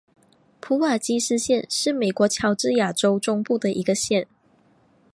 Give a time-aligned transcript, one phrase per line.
[0.59, 4.27] 普瓦斯基县是美国乔治亚州中部的一个县。